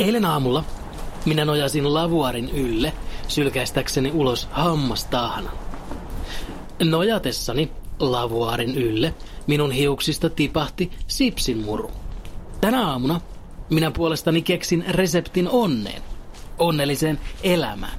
[0.00, 0.64] Eilen aamulla
[1.24, 2.92] minä nojasin lavuarin ylle
[3.28, 5.52] sylkäistäkseni ulos hammastahnan.
[6.84, 9.14] Nojatessani lavuaarin ylle
[9.46, 11.90] minun hiuksista tipahti sipsin muru.
[12.60, 13.20] Tänä aamuna
[13.70, 16.02] minä puolestani keksin reseptin onneen,
[16.58, 17.98] onnelliseen elämään.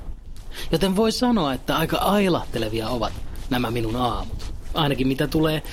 [0.72, 3.14] Joten voi sanoa, että aika ailahtelevia ovat
[3.50, 4.54] nämä minun aamut.
[4.74, 5.64] Ainakin mitä tulee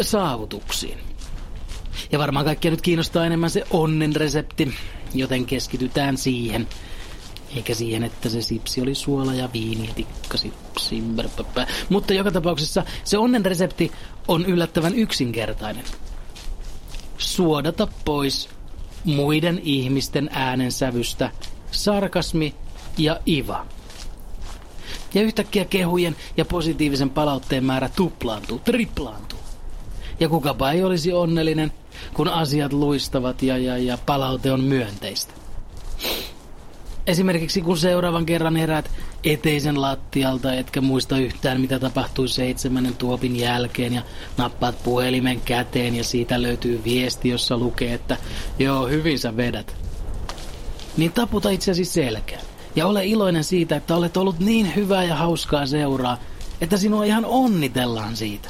[0.00, 0.98] saavutuksiin.
[2.12, 4.74] Ja varmaan kaikkia nyt kiinnostaa enemmän se onnen resepti,
[5.18, 6.68] joten keskitytään siihen.
[7.56, 11.02] Eikä siihen, että se sipsi oli suola ja viini ja tikkasipsi.
[11.88, 13.92] Mutta joka tapauksessa se onnen resepti
[14.28, 15.84] on yllättävän yksinkertainen.
[17.18, 18.48] Suodata pois
[19.04, 21.30] muiden ihmisten äänensävystä
[21.70, 22.54] sarkasmi
[22.98, 23.66] ja iva.
[25.14, 29.38] Ja yhtäkkiä kehujen ja positiivisen palautteen määrä tuplaantuu, triplaantuu.
[30.20, 31.72] Ja kukapa ei olisi onnellinen,
[32.14, 35.34] kun asiat luistavat ja, ja, ja palaute on myönteistä.
[37.06, 38.90] Esimerkiksi kun seuraavan kerran heräät
[39.24, 44.02] eteisen lattialta, etkä muista yhtään mitä tapahtui seitsemännen tuopin jälkeen ja
[44.36, 48.16] nappaat puhelimen käteen ja siitä löytyy viesti, jossa lukee, että
[48.58, 49.76] joo, hyvin sä vedät.
[50.96, 52.42] Niin taputa itsesi selkään
[52.76, 56.18] ja ole iloinen siitä, että olet ollut niin hyvää ja hauskaa seuraa,
[56.60, 58.48] että sinua ihan onnitellaan siitä.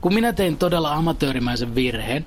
[0.00, 2.26] Kun minä tein todella amatöörimäisen virheen,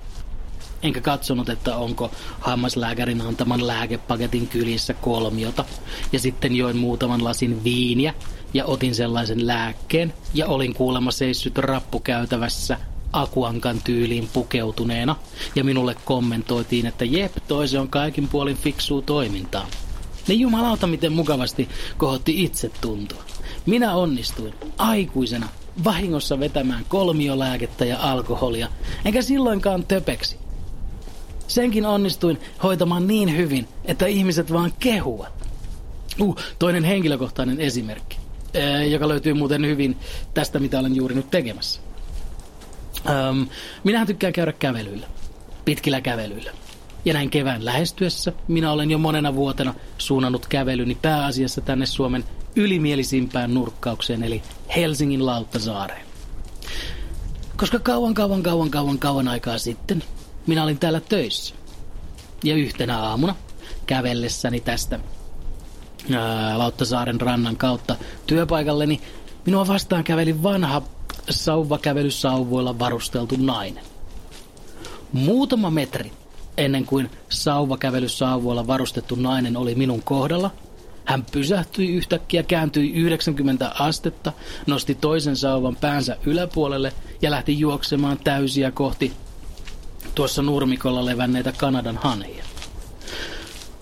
[0.84, 5.66] enkä katsonut, että onko hammaslääkärin antaman lääkepaketin kylissä kolmiota.
[6.12, 8.14] Ja sitten join muutaman lasin viiniä
[8.54, 12.78] ja otin sellaisen lääkkeen ja olin kuulemma seissyt rappukäytävässä
[13.14, 15.16] akuankan tyyliin pukeutuneena
[15.56, 19.68] ja minulle kommentoitiin, että jep, toi se on kaikin puolin fiksuu toimintaa.
[20.28, 23.24] Niin jumalauta miten mukavasti kohotti itse tuntua.
[23.66, 25.50] Minä onnistuin aikuisena
[25.84, 28.68] vahingossa vetämään kolmiolääkettä ja alkoholia,
[29.06, 30.47] enkä silloinkaan töpeksi.
[31.48, 35.48] Senkin onnistuin hoitamaan niin hyvin, että ihmiset vaan kehuvat.
[36.20, 38.18] Uh, toinen henkilökohtainen esimerkki,
[38.62, 39.98] ää, joka löytyy muuten hyvin
[40.34, 41.82] tästä, mitä olen juuri nyt tekemässä.
[43.10, 43.42] Ähm,
[43.84, 45.08] minähän tykkään käydä kävelyillä,
[45.66, 46.52] pitkillä kävelyillä.
[47.06, 52.24] Ja näin kevään lähestyessä minä olen jo monena vuotena suunnannut kävelyni pääasiassa tänne Suomen
[52.56, 54.42] ylimielisimpään nurkkaukseen, eli
[54.76, 56.06] Helsingin Lauttasaareen.
[57.58, 60.04] Koska kauan, kauan, kauan, kauan, kauan aikaa sitten
[60.48, 61.56] minä olin täällä töissä.
[62.44, 63.36] Ja yhtenä aamuna
[63.86, 65.00] kävellessäni tästä
[66.14, 67.96] ää, Lauttasaaren rannan kautta
[68.28, 69.02] työpaikalleni
[69.46, 70.82] minua vastaan käveli vanha
[71.30, 73.84] sauvakävelysauvoilla varusteltu nainen.
[75.14, 76.12] Muutama metri
[76.58, 80.52] ennen kuin sauvakävelysauvoilla varustettu nainen oli minun kohdalla,
[81.06, 84.34] hän pysähtyi yhtäkkiä, kääntyi 90 astetta,
[84.66, 89.14] nosti toisen sauvan päänsä yläpuolelle ja lähti juoksemaan täysiä kohti
[90.18, 92.44] tuossa nurmikolla levänneitä Kanadan hanhia.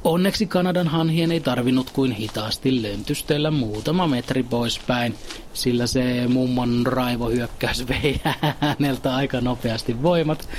[0.04, 5.16] Onneksi Kanadan hanhien ei tarvinnut kuin hitaasti lentystellä muutama metri poispäin,
[5.54, 8.22] sillä se mummon raivohyökkäys vei
[8.60, 10.50] häneltä aika nopeasti voimat.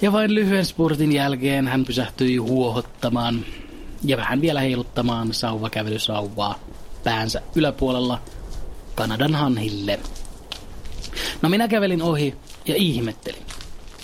[0.00, 3.44] Ja vain lyhyen spurtin jälkeen hän pysähtyi huohottamaan
[4.04, 6.58] ja vähän vielä heiluttamaan sauvakävelysauvaa
[7.04, 8.20] päänsä yläpuolella
[8.94, 10.00] Kanadan hanhille.
[11.42, 12.34] No minä kävelin ohi
[12.66, 13.47] ja ihmettelin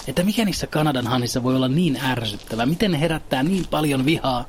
[0.06, 4.44] että mikä niissä Kanadan hanissa voi olla niin ärsyttävä, miten ne herättää niin paljon vihaa.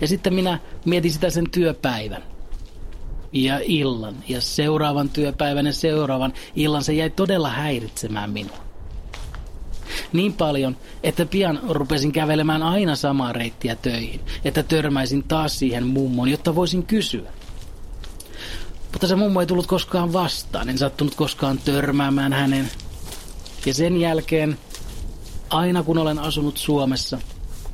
[0.00, 2.22] Ja sitten minä mietin sitä sen työpäivän.
[3.32, 8.66] Ja illan, ja seuraavan työpäivän ja seuraavan illan se jäi todella häiritsemään minua.
[10.12, 16.28] Niin paljon, että pian rupesin kävelemään aina samaa reittiä töihin, että törmäisin taas siihen mummon,
[16.28, 17.30] jotta voisin kysyä.
[18.92, 22.70] Mutta se mummo ei tullut koskaan vastaan, en sattunut koskaan törmäämään hänen,
[23.66, 24.58] ja sen jälkeen,
[25.50, 27.18] aina kun olen asunut Suomessa,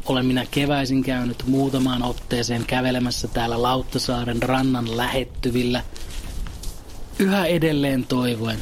[0.06, 5.84] olen minä keväisin käynyt muutamaan otteeseen kävelemässä täällä Lauttasaaren rannan lähettyvillä,
[7.18, 8.58] yhä edelleen toivoen,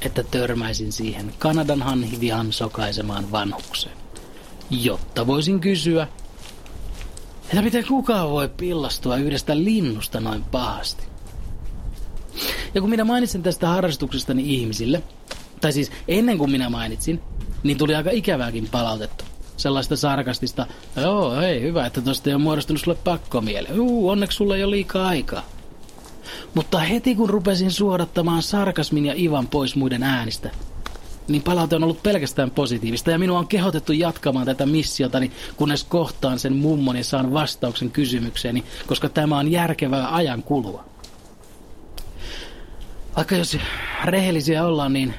[0.00, 3.96] että törmäisin siihen Kanadan hanhivihan sokaisemaan vanhukseen.
[4.70, 6.08] Jotta voisin kysyä,
[7.44, 11.04] että miten kukaan voi pillastua yhdestä linnusta noin pahasti.
[12.74, 15.02] Ja kun minä mainitsin tästä harrastuksestani ihmisille,
[15.66, 17.20] tai siis ennen kuin minä mainitsin,
[17.62, 19.24] niin tuli aika ikävääkin palautetta.
[19.56, 20.66] Sellaista sarkastista,
[20.96, 23.68] joo, hei, hyvä, että tosta ei ole muodostunut sulle pakkomiele.
[23.74, 25.42] Juu, onneksi sulla ei ole liikaa aikaa.
[26.54, 30.50] Mutta heti kun rupesin suodattamaan sarkasmin ja Ivan pois muiden äänistä,
[31.28, 36.38] niin palaute on ollut pelkästään positiivista ja minua on kehotettu jatkamaan tätä missiotani, kunnes kohtaan
[36.38, 40.84] sen mummon ja saan vastauksen kysymykseeni, koska tämä on järkevää ajan kulua.
[43.16, 43.58] Vaikka jos
[44.04, 45.14] rehellisiä ollaan, niin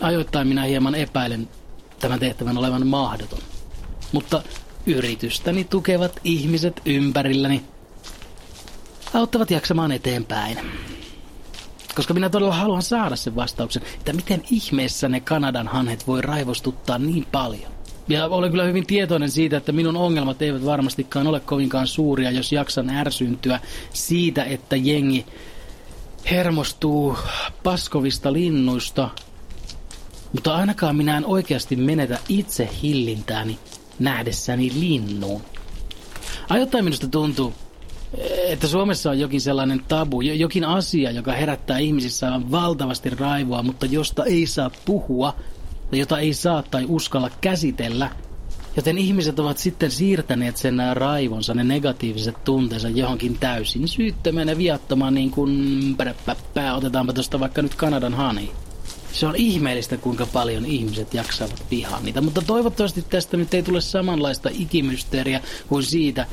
[0.00, 1.48] Ajoittain minä hieman epäilen
[2.00, 3.38] tämän tehtävän olevan mahdoton.
[4.12, 4.42] mutta
[4.86, 7.62] yritystäni tukevat ihmiset ympärilläni
[9.14, 10.58] auttavat jaksamaan eteenpäin.
[11.94, 16.98] Koska minä todella haluan saada sen vastauksen, että miten ihmeessä ne Kanadan hanhet voi raivostuttaa
[16.98, 17.72] niin paljon.
[18.08, 22.52] Ja olen kyllä hyvin tietoinen siitä, että minun ongelmat eivät varmastikaan ole kovinkaan suuria, jos
[22.52, 23.60] jaksan ärsyntyä
[23.92, 25.26] siitä, että jengi
[26.30, 27.16] hermostuu
[27.62, 29.10] paskovista linnuista.
[30.36, 33.58] Mutta ainakaan minä en oikeasti menetä itse hillintääni
[33.98, 35.42] nähdessäni linnuun.
[36.48, 37.52] Ajoittain minusta tuntuu,
[38.48, 44.24] että Suomessa on jokin sellainen tabu, jokin asia, joka herättää ihmisissä valtavasti raivoa, mutta josta
[44.24, 45.34] ei saa puhua,
[45.92, 48.10] jota ei saa tai uskalla käsitellä.
[48.76, 55.14] Joten ihmiset ovat sitten siirtäneet sen raivonsa, ne negatiiviset tunteensa johonkin täysin syyttömään ja viattomaan
[55.14, 55.96] niin kuin
[56.54, 58.50] pää, otetaanpa tuosta vaikka nyt Kanadan hani.
[59.16, 63.80] Se on ihmeellistä, kuinka paljon ihmiset jaksavat vihaa niitä, mutta toivottavasti tästä nyt ei tule
[63.80, 66.26] samanlaista ikimysteeriä kuin siitä,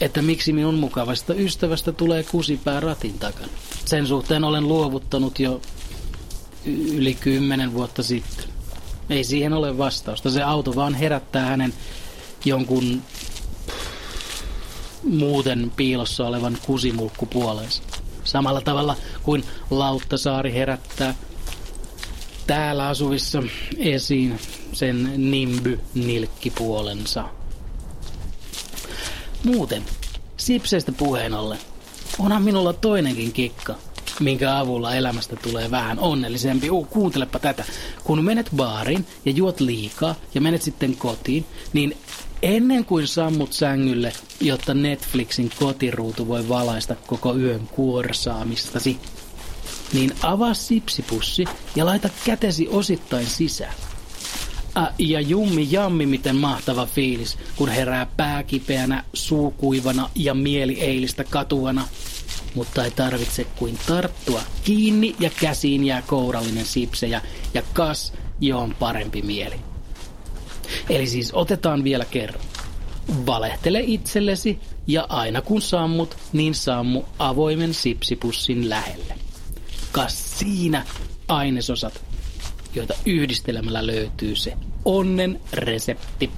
[0.00, 3.52] että miksi minun mukavasta ystävästä tulee kusipää ratin takana.
[3.84, 5.60] Sen suhteen olen luovuttanut jo
[6.92, 8.44] yli kymmenen vuotta sitten.
[9.10, 10.30] Ei siihen ole vastausta.
[10.30, 11.74] Se auto vaan herättää hänen
[12.44, 13.02] jonkun
[15.02, 17.82] muuten piilossa olevan kusimulkkupuolensa.
[18.24, 21.14] Samalla tavalla kuin Lauttasaari herättää
[22.46, 23.42] täällä asuvissa
[23.78, 24.38] esiin
[24.72, 27.24] sen nimby-nilkkipuolensa.
[29.44, 29.82] Muuten,
[30.36, 31.58] sipseistä puheen ollen,
[32.18, 33.74] onhan minulla toinenkin kikka,
[34.20, 36.70] minkä avulla elämästä tulee vähän onnellisempi.
[36.70, 37.64] Uh, kuuntelepa tätä.
[38.04, 41.96] Kun menet baariin ja juot liikaa ja menet sitten kotiin, niin
[42.42, 48.96] ennen kuin sammut sängylle, jotta Netflixin kotiruutu voi valaista koko yön kuorsaamistasi,
[49.92, 51.44] niin avaa sipsipussi
[51.76, 53.74] ja laita kätesi osittain sisään.
[54.76, 61.88] Ä, ja jummi jammi miten mahtava fiilis, kun herää pääkipeänä, suukuivana ja mieli eilistä katuvana.
[62.54, 67.20] Mutta ei tarvitse kuin tarttua kiinni ja käsiin jää kourallinen sipsejä
[67.54, 69.56] ja kas jo on parempi mieli.
[70.88, 72.44] Eli siis otetaan vielä kerran.
[73.26, 79.21] Valehtele itsellesi ja aina kun sammut, niin sammu avoimen sipsipussin lähelle.
[79.92, 80.86] Kas siinä
[81.28, 82.12] ainesosat
[82.74, 84.52] joita yhdistelemällä löytyy se
[84.84, 86.30] onnen resepti.